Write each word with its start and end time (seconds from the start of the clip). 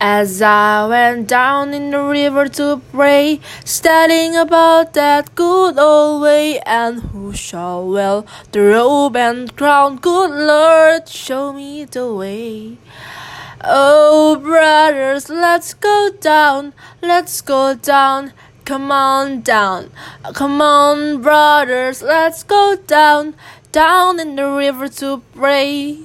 As 0.00 0.40
I 0.40 0.86
went 0.86 1.26
down 1.26 1.74
in 1.74 1.90
the 1.90 2.00
river 2.00 2.48
to 2.50 2.80
pray, 2.92 3.40
studying 3.64 4.36
about 4.36 4.92
that 4.92 5.34
good 5.34 5.76
old 5.76 6.22
way, 6.22 6.60
and 6.60 7.00
who 7.02 7.32
shall 7.32 7.84
wear 7.84 8.22
the 8.52 8.60
robe 8.60 9.16
and 9.16 9.56
crown? 9.56 9.96
Good 9.96 10.30
Lord, 10.30 11.08
show 11.08 11.52
me 11.52 11.84
the 11.84 12.14
way. 12.14 12.78
Oh, 13.64 14.36
brothers, 14.36 15.28
let's 15.28 15.74
go 15.74 16.10
down, 16.20 16.74
let's 17.02 17.40
go 17.40 17.74
down, 17.74 18.32
come 18.64 18.92
on 18.92 19.40
down. 19.40 19.90
Come 20.32 20.62
on, 20.62 21.22
brothers, 21.22 22.02
let's 22.02 22.44
go 22.44 22.76
down, 22.86 23.34
down 23.72 24.20
in 24.20 24.36
the 24.36 24.46
river 24.48 24.86
to 25.02 25.22
pray. 25.34 26.04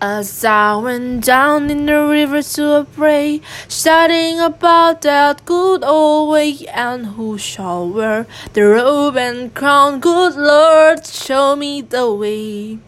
As 0.00 0.44
I 0.44 0.76
went 0.76 1.24
down 1.24 1.70
in 1.70 1.86
the 1.86 2.06
river 2.06 2.40
to 2.40 2.86
pray, 2.94 3.40
studying 3.66 4.38
about 4.38 5.02
that 5.02 5.44
good 5.44 5.82
old 5.82 6.30
way, 6.30 6.56
and 6.72 7.04
who 7.18 7.36
shall 7.36 7.88
wear 7.88 8.28
the 8.52 8.62
robe 8.62 9.16
and 9.16 9.52
crown? 9.52 9.98
Good 9.98 10.36
Lord, 10.36 11.04
show 11.04 11.56
me 11.56 11.82
the 11.82 12.14
way. 12.14 12.78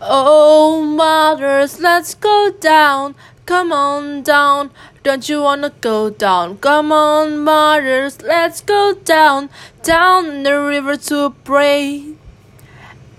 Oh, 0.00 0.82
mothers, 0.82 1.78
let's 1.78 2.14
go 2.14 2.50
down. 2.58 3.14
Come 3.46 3.70
on 3.70 4.22
down. 4.22 4.72
Don't 5.04 5.28
you 5.28 5.42
wanna 5.42 5.70
go 5.80 6.10
down? 6.10 6.58
Come 6.58 6.90
on, 6.90 7.38
mothers, 7.38 8.20
let's 8.20 8.60
go 8.62 8.94
down. 9.04 9.48
Down 9.84 10.26
in 10.26 10.42
the 10.42 10.58
river 10.58 10.96
to 10.96 11.36
pray. 11.44 12.15